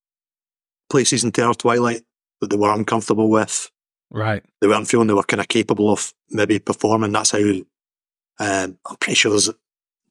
[0.90, 2.03] places in Terror Twilight
[2.40, 3.70] that they were uncomfortable with.
[4.11, 4.42] Right.
[4.61, 7.12] they weren't feeling they were kind of capable of maybe performing.
[7.12, 9.51] That's how um, I'm pretty sure there's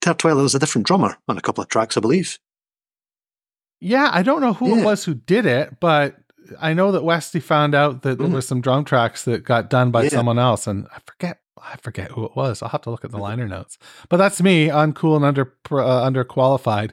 [0.02, 2.40] Terror Twilight was a different drummer on a couple of tracks, I believe.
[3.82, 6.16] Yeah, I don't know who it was who did it, but
[6.60, 8.34] I know that Westy found out that there Mm.
[8.34, 10.10] was some drum tracks that got done by Yeah.
[10.10, 11.42] someone else, and I forget.
[11.62, 12.62] I forget who it was.
[12.62, 13.78] I'll have to look at the liner notes.
[14.10, 16.92] But that's me, uncool and under uh, underqualified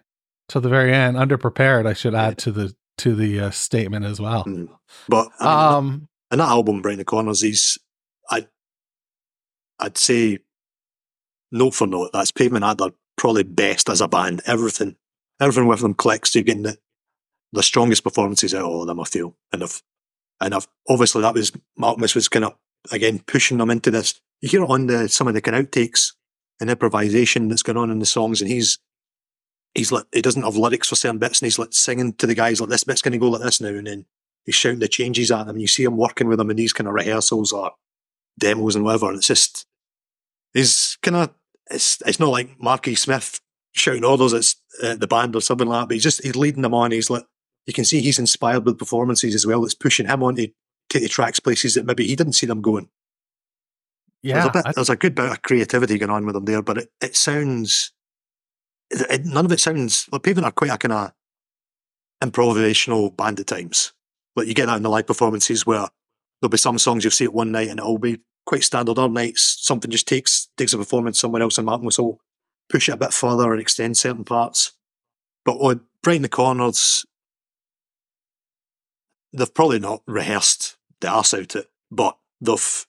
[0.53, 1.87] to the very end, underprepared.
[1.87, 4.45] I should add to the to the uh, statement as well.
[4.45, 4.69] Mm.
[5.09, 7.79] But I mean, Um, and that album, Brighten the Corners, is
[8.31, 8.47] I
[9.79, 10.39] I'd say
[11.51, 14.43] note for note, that's Pavement at their probably best as a band.
[14.47, 14.97] Everything
[15.41, 16.35] everything with them clicks.
[16.35, 16.77] You're getting the,
[17.53, 19.37] the strongest performances out of all of them, I feel.
[19.53, 19.83] And if
[20.41, 22.55] and I've obviously that was Malkmus was kind of
[22.91, 24.21] again pushing them into this.
[24.43, 26.13] You hear it on the some of the kind of outtakes
[26.61, 28.79] and improvisation that's going on in the songs, and he's
[29.75, 32.35] he's like he doesn't have lyrics for certain bits, and he's like singing to the
[32.35, 34.07] guys like this bit's going to go like this now, and then
[34.45, 35.57] he's shouting the changes at them.
[35.57, 37.73] and You see him working with them in these kind of rehearsals or
[38.39, 39.67] demos and whatever, and it's just
[40.55, 41.31] he's kind of
[41.71, 43.41] it's it's not like Marky Smith
[43.75, 44.55] shouting orders at
[44.87, 46.91] uh, the band or something like that, but he's just he's leading them on.
[46.91, 47.25] He's like
[47.67, 49.65] you can see he's inspired with performances as well.
[49.65, 50.49] It's pushing him on to
[50.91, 52.89] take the tracks places that maybe he didn't see them going.
[54.23, 56.45] yeah, there's a, bit, I- there's a good bit of creativity going on with them
[56.45, 57.93] there, but it, it sounds
[59.25, 61.13] none of it sounds like Pavement are quite a kind of
[62.23, 63.93] improvisational band at times.
[64.37, 65.89] Like you get that in the live performances where
[66.41, 68.99] there'll be some songs you'll see it one night and it'll be quite standard.
[68.99, 72.21] Other nights something just takes takes a performance somewhere else and Martin will
[72.69, 74.73] push it a bit further and extend certain parts.
[75.45, 77.05] But on Brighten the Corners,
[79.33, 82.87] they've probably not rehearsed the arse out it, but they've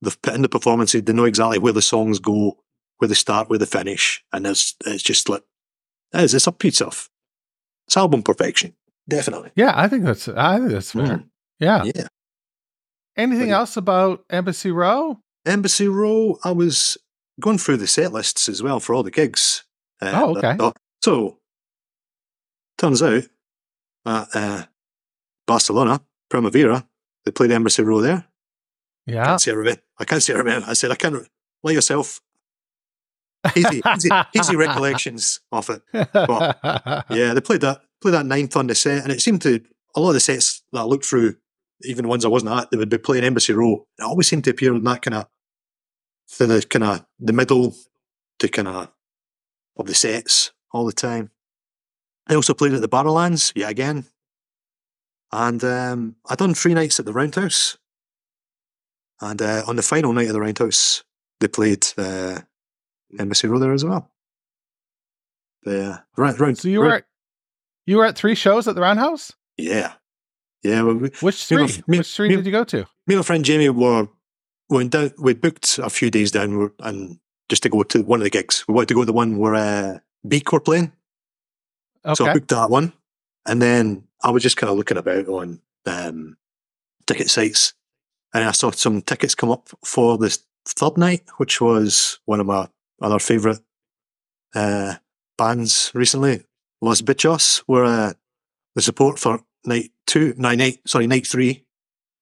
[0.00, 1.02] they've put in the performances.
[1.02, 2.58] They know exactly where the songs go,
[3.02, 5.42] where they start, where they finish, and it's it's just like
[6.14, 6.34] it is.
[6.34, 7.10] It's a piece of
[7.88, 8.74] it's album perfection,
[9.08, 9.50] definitely.
[9.56, 11.02] yeah, I think that's I think that's fair.
[11.18, 11.28] Mm.
[11.58, 11.82] Yeah.
[11.84, 12.06] Yeah.
[13.16, 15.18] Anything But- else about Embassy Row?
[15.44, 16.38] Embassy Row.
[16.44, 16.96] I was
[17.40, 19.64] going through the set lists as well for all the gigs.
[20.00, 20.56] Uh, Oh, okay.
[20.56, 21.38] that- So
[22.78, 23.24] turns out
[24.06, 24.64] at uh,
[25.46, 26.86] Barcelona, Primavera,
[27.24, 28.26] they played Embassy Row there.
[29.06, 29.22] Yeah.
[29.22, 29.82] I can't see I remember.
[29.98, 30.66] I can't see I remember.
[30.68, 31.14] I said I can't.
[31.14, 31.26] re-
[31.64, 32.20] Like yourself,
[33.56, 35.82] easy, easy, easy recollections of it.
[37.10, 39.60] Yeah, they played that played that ninth on the set, and it seemed to
[39.94, 41.36] a lot of the sets that I looked through,
[41.82, 43.86] even the ones I wasn't at, they would be playing Embassy Row.
[43.98, 45.26] It always seemed to appear in that kind of
[46.38, 47.74] the kind of the middle
[48.38, 48.88] to kind of
[49.76, 51.30] of the sets all the time.
[52.26, 54.06] I also played at the Barrowlands, yeah, again.
[55.32, 57.78] And um, I done three nights at the Roundhouse.
[59.20, 61.04] And uh, on the final night of the Roundhouse,
[61.40, 62.40] they played uh,
[63.18, 64.10] Embassy Row there as well.
[65.64, 66.56] The right, right.
[66.58, 67.04] So you were at,
[67.86, 69.32] you were at three shows at the Roundhouse.
[69.56, 69.92] yeah,
[70.62, 70.82] yeah.
[70.82, 71.62] Well, we, Which three?
[71.64, 72.78] and my- Which three me- did you go to?
[73.06, 74.08] me and my friend Jamie were
[74.68, 75.12] went down.
[75.18, 78.64] We booked a few days down, and just to go to one of the gigs.
[78.66, 80.92] We wanted to go to the one where uh, Beak were playing.
[82.14, 82.92] So I booked that one,
[83.46, 86.36] and then I was just kind of looking about on um,
[87.06, 87.74] ticket sites,
[88.34, 92.46] and I saw some tickets come up for this third night, which was one of
[92.46, 92.68] my
[93.02, 93.58] other favourite
[94.54, 94.94] uh,
[95.36, 96.44] bands recently.
[96.80, 98.12] Los Bichos were uh,
[98.74, 101.64] the support for night two, night, sorry, night three.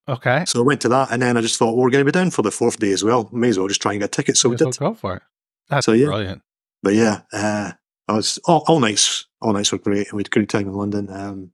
[0.09, 0.45] Okay.
[0.47, 2.19] So I went to that, and then I just thought, well, we're going to be
[2.19, 3.29] down for the fourth day as well.
[3.33, 4.41] May as well just try and get tickets.
[4.41, 4.77] So we did.
[4.77, 5.23] go for it.
[5.69, 6.07] That's So, yeah.
[6.07, 6.43] brilliant.
[6.83, 7.73] But yeah, uh,
[8.09, 9.27] I was all, all nights.
[9.41, 10.09] All nights were great.
[10.09, 11.09] And we had a great time in London.
[11.11, 11.53] Um,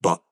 [0.00, 0.22] but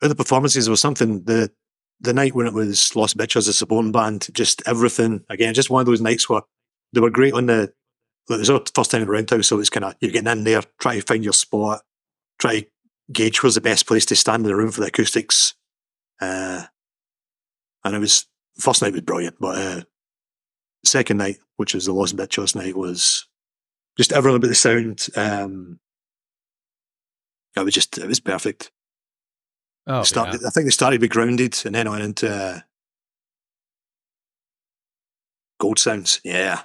[0.00, 1.24] the performances was something.
[1.24, 1.50] The
[1.98, 5.24] the night when it was Los Bichos, a supporting band, just everything.
[5.30, 6.42] Again, just one of those nights where
[6.92, 7.72] they were great on the.
[8.28, 10.44] It was our first time at the Roundhouse, so it's kind of you're getting in
[10.44, 11.82] there, try to find your spot,
[12.40, 12.66] try to
[13.12, 15.54] gauge where's the best place to stand in the room for the acoustics.
[16.20, 16.64] Uh,
[17.84, 18.26] and it was
[18.58, 19.82] first night was brilliant, but uh,
[20.84, 23.28] second night, which was the Los Bichos night, was
[23.96, 25.06] just everything about the sound.
[25.14, 25.78] Um,
[27.56, 28.70] it was just it was perfect.
[29.86, 30.48] Oh, started, yeah.
[30.48, 32.60] I think they started with grounded and then I went into uh,
[35.60, 36.20] Gold Soundz.
[36.24, 36.62] Yeah,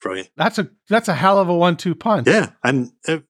[0.00, 0.30] brilliant.
[0.36, 2.26] that's a that's a hell of a one-two punch.
[2.26, 3.24] Yeah, and it,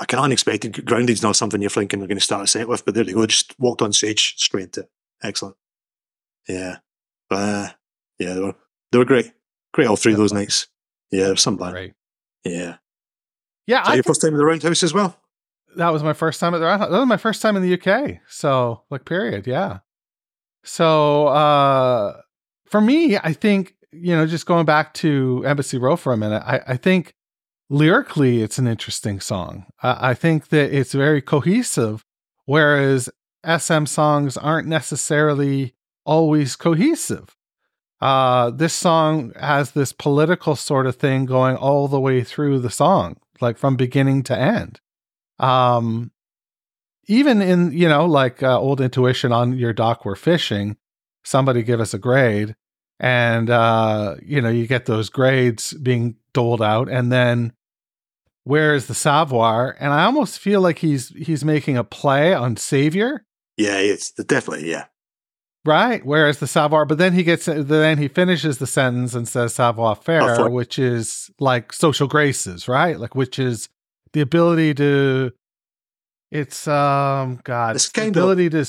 [0.00, 0.84] I of unexpected.
[0.84, 3.12] Grounded's not something you're thinking they're going to start a set with, but there they
[3.12, 3.26] go.
[3.26, 4.90] Just walked on stage straight into it.
[5.22, 5.56] Excellent.
[6.48, 6.78] Yeah,
[7.28, 7.68] but uh,
[8.18, 8.54] yeah, they were
[8.92, 9.32] they were great.
[9.72, 10.68] Great all three of those nights.
[11.10, 11.56] Yeah, some.
[11.56, 11.94] Great.
[12.44, 12.76] Yeah.
[13.66, 15.18] Yeah, I your first time in the Roundhouse as well?
[15.76, 16.90] that was my first time at the Roundhouse.
[16.90, 18.18] That was my first time in the UK.
[18.28, 19.46] So, like, period.
[19.46, 19.78] Yeah.
[20.64, 22.20] So, uh,
[22.66, 26.42] for me, I think you know, just going back to Embassy Row for a minute,
[26.44, 27.14] I, I think
[27.70, 29.66] lyrically it's an interesting song.
[29.82, 32.04] I, I think that it's very cohesive,
[32.44, 33.08] whereas
[33.46, 35.74] SM songs aren't necessarily
[36.04, 37.36] always cohesive.
[38.00, 42.70] Uh, this song has this political sort of thing going all the way through the
[42.70, 44.80] song, like from beginning to end.
[45.38, 46.12] Um,
[47.08, 50.76] even in you know like uh, old intuition on your dock we're fishing
[51.24, 52.54] somebody give us a grade
[53.00, 57.52] and uh you know you get those grades being doled out and then
[58.44, 62.56] where is the savoir and i almost feel like he's he's making a play on
[62.56, 63.24] savior
[63.56, 64.86] Yeah, it's definitely yeah.
[65.64, 69.28] right where is the savoir but then he gets then he finishes the sentence and
[69.28, 70.50] says savoir faire Savoir.
[70.50, 73.68] which is like social graces right like which is
[74.12, 75.30] the ability to
[76.32, 78.64] it's um god the ability to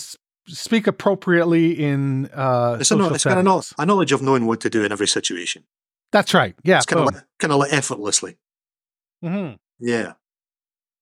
[0.49, 4.59] speak appropriately in uh It's, a, it's kind of not a knowledge of knowing what
[4.61, 5.63] to do in every situation.
[6.11, 7.07] that's right yeah it's kind boom.
[7.09, 8.37] of like, kind of like effortlessly.
[9.23, 9.57] Mhm.
[9.79, 10.13] Yeah,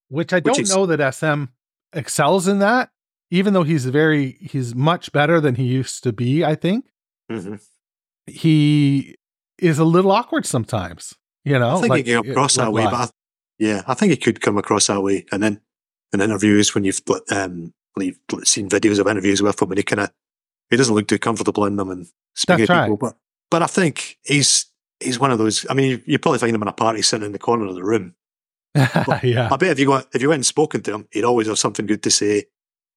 [0.09, 1.45] which I don't is- know that SM
[1.93, 2.89] excels in that,
[3.31, 6.43] even though he's very he's much better than he used to be.
[6.45, 6.85] I think
[7.29, 7.55] hmm
[8.29, 9.15] he
[9.57, 11.15] is a little awkward sometimes.
[11.45, 13.07] You know, I think like, he came across like that way, but I,
[13.57, 15.25] yeah, I think he could come across that way.
[15.31, 15.61] And then
[16.13, 17.73] in interviews, when you've put um,
[18.05, 20.11] you've seen videos of interviews with him, and he kind of
[20.69, 22.97] he doesn't look too comfortable in them and speaking That's to people.
[22.97, 23.17] But
[23.49, 24.65] but I think he's
[24.99, 25.65] he's one of those.
[25.69, 27.75] I mean, you, you probably find him in a party sitting in the corner of
[27.75, 28.15] the room.
[28.75, 31.47] yeah, I bet if you go if you went and spoken to him, he'd always
[31.47, 32.45] have something good to say.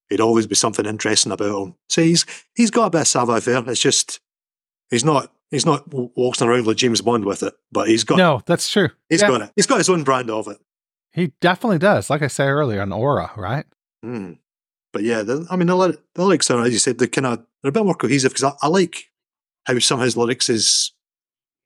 [0.09, 1.75] He'd always be something interesting about him.
[1.89, 3.63] So he's he's got a bit of savoir faire.
[3.69, 4.21] It's just
[4.91, 8.43] he's not he's not walking around like James Bond with it, but he's got no,
[8.45, 8.91] that's true.
[9.09, 9.53] he's Yeah, got it.
[9.57, 10.59] He's got his own brand of it.
[11.13, 12.11] he definitely does.
[12.11, 13.65] Like I say earlier, an aura, right?
[14.05, 14.39] Mm.
[14.93, 17.39] But yeah, the, I mean, the, the lyrics are, as you said, they're kind of
[17.63, 19.05] they're a bit more cohesive because I, I like
[19.67, 20.93] how some of his lyrics is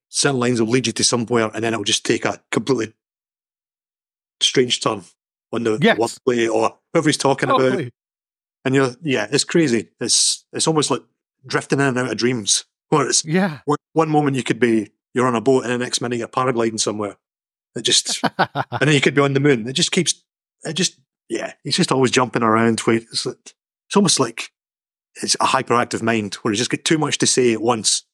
[0.08, 2.92] certain lines will lead you to somewhere and then it'll just take a completely
[4.40, 5.02] strange turn
[5.52, 5.98] on the Yes.
[5.98, 7.90] wordplay or whoever he's talking about.
[8.64, 9.90] And you're, yeah, it's crazy.
[10.00, 11.02] It's it's almost like
[11.46, 12.64] drifting in and out of dreams.
[12.88, 13.60] Where it's Yeah.
[13.64, 16.28] one, one moment you could be you're on a boat and the next minute you're
[16.28, 17.16] paragliding somewhere.
[17.76, 19.66] It just and then you could be on the moon.
[19.68, 20.22] It just keeps
[20.64, 21.52] it just yeah.
[21.62, 22.80] He's just always jumping around.
[22.80, 23.54] Where it's, it's
[23.96, 24.50] almost like
[25.22, 28.04] it's a hyperactive mind where he just get too much to say at once,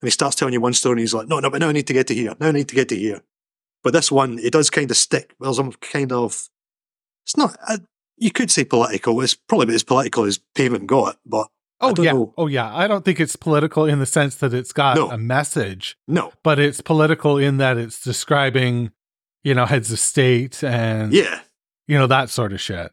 [0.00, 1.72] and he starts telling you one story, and he's like, no, no, but now I
[1.72, 2.34] need to get to here.
[2.40, 3.22] Now I need to get to here.
[3.84, 5.34] But this one, it does kind of stick.
[5.40, 6.48] There's some kind of
[7.24, 7.56] it's not.
[7.68, 7.78] Uh,
[8.16, 9.20] you could say political.
[9.20, 11.46] It's probably as political as Pavement got, but
[11.80, 12.12] oh yeah.
[12.12, 12.34] know.
[12.36, 12.74] Oh yeah.
[12.74, 15.10] I don't think it's political in the sense that it's got No.
[15.10, 18.90] a message, no, but it's political in that it's describing,
[19.44, 21.40] you know, heads of state and yeah,
[21.88, 22.92] you know that sort of shit.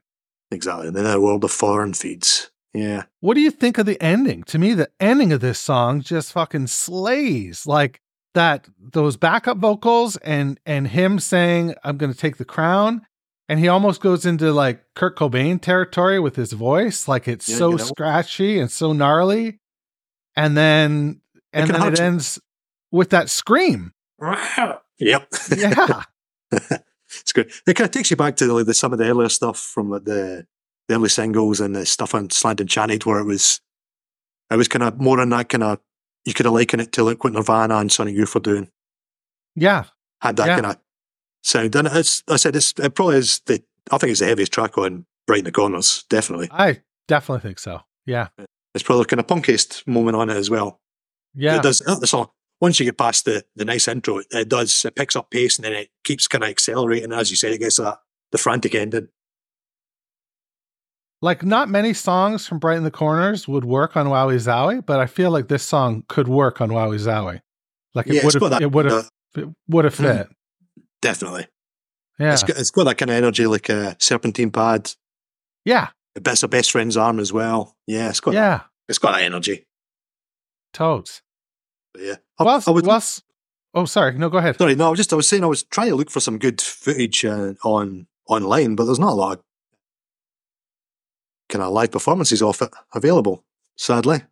[0.52, 0.88] exactly.
[0.88, 2.50] And then a world of foreign feeds.
[2.74, 4.44] Yeah, What do you think of the ending?
[4.46, 7.66] To me, the ending of this song just fucking slays.
[7.66, 8.02] Like
[8.34, 13.06] that, those backup vocals and and him saying, "I'm going to take the crown,"
[13.48, 17.08] and he almost goes into like Kurt Cobain territory with his voice.
[17.08, 17.84] Like it's Yeah, so you know.
[17.86, 19.60] scratchy and so gnarly,
[20.36, 21.22] and then
[21.54, 22.04] and then it you.
[22.06, 22.40] ends
[22.92, 23.94] with that scream.
[25.00, 25.30] yep.
[25.56, 26.04] Yeah,
[27.26, 27.52] it's good.
[27.68, 29.90] It kind of takes you back to like, the, some of the earlier stuff from
[29.90, 30.46] like, the,
[30.88, 33.60] the early singles and the stuff on Slant Enchanted, where it was,
[34.52, 35.80] it was kind of more in that kind of,
[36.24, 38.70] you could have likened it to like what Nirvana and Sonic Youth were doing.
[39.56, 39.86] yeah,
[40.22, 40.56] Had that Yeah.
[40.56, 40.78] kind of
[41.44, 41.76] sound.
[41.76, 44.78] And it's, I said, it's, it probably is the, I think it's the heaviest track
[44.78, 46.50] on Brighten the Corners, definitely.
[46.52, 47.82] I definitely think so.
[48.06, 48.28] Yeah,
[48.76, 50.80] It's probably kind of punkiest moment on it as well.
[51.34, 52.30] yeah, It does, uh, the song,
[52.62, 55.66] once you get past the, the nice intro, it, does, it picks up pace and
[55.66, 57.12] then it keeps kind of accelerating.
[57.12, 58.00] As you said, it gets that,
[58.32, 59.10] the frantic ending.
[61.22, 65.06] like not many songs from Brighten the Corners would work on Wowee Zowee, but I
[65.08, 67.42] feel like this song could work on Wowee Zowee.
[67.94, 70.04] Like it would have, it would uh, have, it would have Hmm.
[70.04, 70.28] fit.
[71.02, 71.48] Definitely.
[72.20, 74.94] Yeah, It's, got, it's got that kind of energy like a serpentine pad.
[75.66, 77.76] yeah, It's a best friend's arm as well.
[77.88, 79.66] Yeah, it's got that, yeah, it's got that energy.
[80.74, 81.22] totes.
[81.96, 82.16] But yeah.
[82.40, 83.22] I, Well, I would, well, s-
[83.74, 84.58] oh, sorry, no, go ahead.
[84.58, 86.38] sorry, no, I was just I was saying I was trying to look for some
[86.40, 89.44] good footage uh, on online, but there's not a lot of
[91.50, 93.44] kind of live performances of it available.
[93.78, 94.24] Sadly,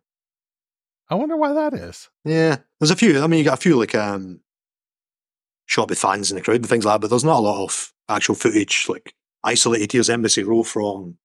[1.08, 2.08] I wonder why that is.
[2.24, 3.22] yeah, there's a few.
[3.22, 4.40] I mean, you got a few like um,
[5.66, 7.62] shot with fans in the crowd and things like that, but there's not a lot
[7.64, 9.92] of actual footage like isolated.
[9.92, 11.16] Here's Embassy Row from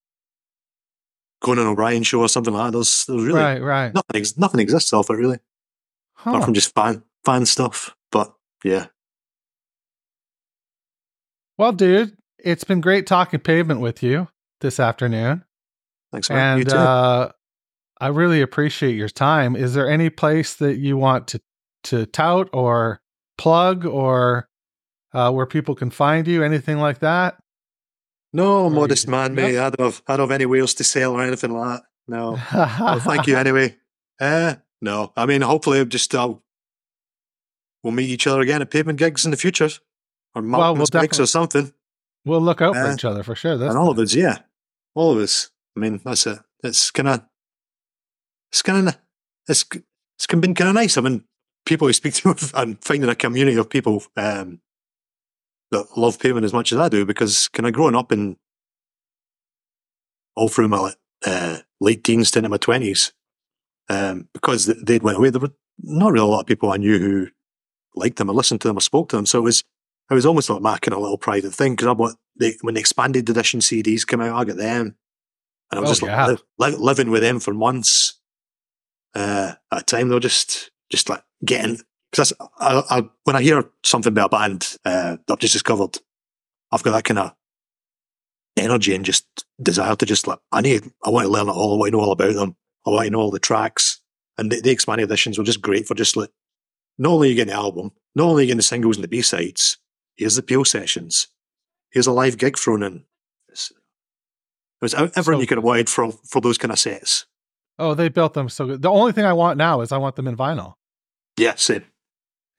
[1.41, 2.77] Conan O'Brien show or something like that.
[2.77, 3.93] There's, there's really Right, right.
[3.93, 5.39] nothing nothing exists of it really,
[6.21, 7.95] apart from just fan fan stuff.
[8.11, 8.87] But yeah,
[11.57, 14.27] Well, dude, it's been great talking pavement with you
[14.61, 15.43] this afternoon,
[16.11, 16.57] thanks man.
[16.57, 16.75] You and too.
[16.77, 17.31] uh,
[18.01, 19.55] I really appreciate your time.
[19.55, 21.41] Is there any place that you want to
[21.85, 23.01] to tout or
[23.37, 24.47] plug or
[25.13, 26.43] uh, where people can find you?
[26.43, 27.37] Anything like that?
[28.31, 29.47] no, or modest you- man, Yep.
[29.73, 31.83] I don't have I don't have any wheels to sell or anything like that.
[32.07, 33.75] No, well, thank you anyway.
[34.19, 36.33] Uh, no, I mean, hopefully, just uh,
[37.83, 39.69] we'll meet each other again at pavement gigs in the future,
[40.35, 41.73] or mountain we'll gigs or something.
[42.25, 43.57] We'll look out for Uh, each other for sure.
[43.57, 44.39] This and all of us, yeah,
[44.95, 45.51] all of us.
[45.75, 46.39] I mean, that's it.
[46.63, 47.21] It's kind of,
[48.51, 48.97] it's kind of,
[49.47, 49.65] it's
[50.17, 50.97] it's been kind of nice.
[50.97, 51.23] I mean,
[51.65, 54.59] people who speak to and finding a community of people um,
[55.71, 58.37] that love pavement as much as I do because kind of growing up in
[60.35, 60.93] all through my
[61.25, 63.13] uh, late teens to into my twenties,
[63.89, 66.99] um, because they'd went away, there were not really a lot of people I knew
[66.99, 67.27] who
[67.95, 69.25] liked them or listened to them or spoke to them.
[69.25, 69.63] So it was
[70.09, 72.79] it was almost like marking a little private thing because I bought they, when the
[72.79, 74.95] expanded edition CDs came out, I got them,
[75.71, 76.27] and I was Oh, just yeah.
[76.27, 78.19] li- li- living with them for months.
[79.15, 81.79] Uh, at a time, they were just just like getting
[82.11, 85.97] because I, I, when I hear something about a band uh, that I've just discovered,
[86.71, 87.33] I've got that kind of
[88.57, 89.25] energy and just
[89.61, 91.75] desire to just like I need I want to learn it all.
[91.75, 92.55] I want to know all about them.
[92.89, 94.01] I want to know all the tracks.
[94.37, 96.29] And the, the expanded editions were just great for just like
[96.97, 99.03] not only are you getting the album, not only are you getting the singles and
[99.03, 99.77] the B sides.
[100.15, 101.27] Here's the Peel sessions.
[101.91, 103.03] Here's a live gig thrown in.
[103.49, 103.75] It's, it
[104.81, 107.25] was everything So- you could have wanted for for those kind of sets.
[107.77, 108.81] Oh, they built them so good.
[108.81, 110.73] The only thing I want now is I want them in vinyl.
[111.37, 111.85] Yeah, same.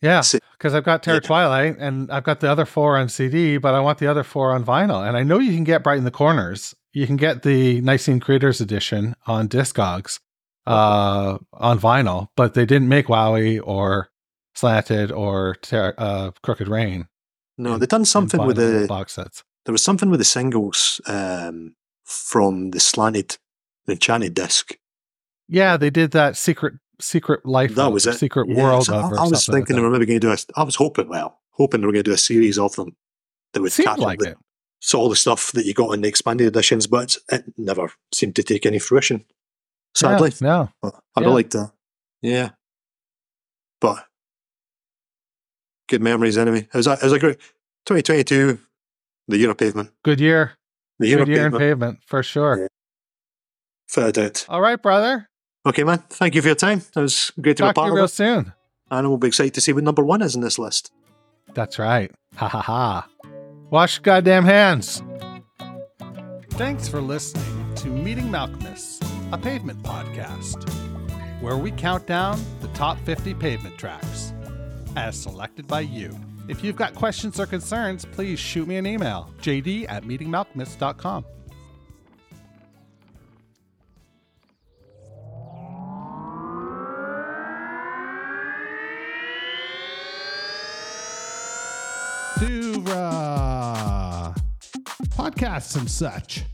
[0.00, 0.22] Yeah,
[0.52, 1.26] because I've got Terror Yeah.
[1.28, 4.52] Twilight and I've got the other four on CD, but I want the other four
[4.52, 5.06] on vinyl.
[5.06, 6.74] And I know you can get Brighten the Corners.
[6.92, 10.18] You can get the Nicene Creedence edition on Discogs
[10.66, 14.10] uh, on vinyl, but they didn't make Wowee or
[14.54, 17.06] Slanted or Ter- uh, Crooked Rain.
[17.56, 19.44] No, in- they've done something with the box sets.
[19.64, 23.38] there was something with the singles um, from the slanted,
[23.86, 24.72] the enchanted disc.
[25.48, 27.74] Yeah, they did that secret secret life.
[27.74, 28.14] That of, was it.
[28.14, 29.04] Secret Yeah, world so of.
[29.04, 30.36] I, I was something like thinking they were maybe going to do a.
[30.56, 32.96] I was hoping, well, hoping they were going to do a series of them
[33.52, 34.38] that would Seemed catch like up it.
[34.80, 38.34] So all the stuff that you got in the expanded editions, but it never seemed
[38.36, 39.24] to take any fruition.
[39.94, 40.92] Sadly, Yeah, no.
[41.16, 41.28] I'd Yeah.
[41.28, 41.72] liked that.
[42.22, 42.50] Yeah,
[43.80, 44.06] but
[45.88, 46.60] good memories anyway.
[46.72, 47.38] It was a, it was a great
[47.86, 48.58] 2022,
[49.28, 49.90] the year of pavement.
[50.04, 50.52] Good year.
[50.98, 51.60] The year Good of year pavement.
[51.60, 52.60] pavement for sure.
[52.62, 52.66] Yeah.
[53.88, 54.46] Fair doubt.
[54.48, 55.28] All right, brother.
[55.66, 55.98] Okay, man.
[56.10, 56.82] Thank you for your time.
[56.94, 58.08] It was great to be a Talk to part you of real it.
[58.08, 58.52] soon.
[58.90, 60.92] And we'll be excited to see what number one is in this list.
[61.54, 62.10] That's right.
[62.36, 63.08] Ha ha ha.
[63.70, 65.02] Wash your goddamn hands.
[66.50, 69.00] Thanks for listening to Meeting Malkmus,
[69.32, 70.68] a pavement podcast,
[71.40, 74.32] where we count down the top 50 pavement tracks
[74.96, 76.18] as selected by you.
[76.48, 81.24] If you've got questions or concerns, please shoot me an email, jd at meetingmalkmus.com.
[95.16, 96.44] podcasts and such.